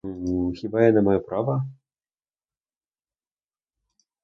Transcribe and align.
Хіба 0.59 0.91
не 0.91 1.01
маю 1.01 1.21
права? 1.25 1.67